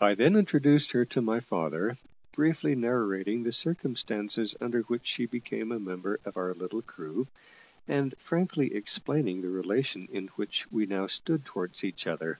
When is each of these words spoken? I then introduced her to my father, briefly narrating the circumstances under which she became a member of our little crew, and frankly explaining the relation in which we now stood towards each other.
I 0.00 0.14
then 0.14 0.36
introduced 0.36 0.92
her 0.92 1.04
to 1.06 1.20
my 1.20 1.40
father, 1.40 1.96
briefly 2.30 2.76
narrating 2.76 3.42
the 3.42 3.50
circumstances 3.50 4.54
under 4.60 4.82
which 4.82 5.04
she 5.04 5.26
became 5.26 5.72
a 5.72 5.80
member 5.80 6.20
of 6.24 6.36
our 6.36 6.54
little 6.54 6.80
crew, 6.82 7.26
and 7.88 8.16
frankly 8.18 8.72
explaining 8.72 9.42
the 9.42 9.50
relation 9.50 10.06
in 10.12 10.28
which 10.36 10.70
we 10.70 10.86
now 10.86 11.08
stood 11.08 11.44
towards 11.44 11.82
each 11.82 12.06
other. 12.06 12.38